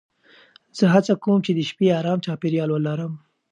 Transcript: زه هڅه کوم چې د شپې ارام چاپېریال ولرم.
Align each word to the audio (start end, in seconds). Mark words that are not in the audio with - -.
زه 0.77 0.85
هڅه 0.93 1.13
کوم 1.23 1.39
چې 1.45 1.51
د 1.55 1.59
شپې 1.69 1.87
ارام 1.99 2.19
چاپېریال 2.25 2.69
ولرم. 2.71 3.13